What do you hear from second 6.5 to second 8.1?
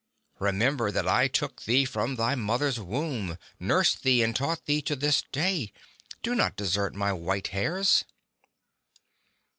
desert my white hairs."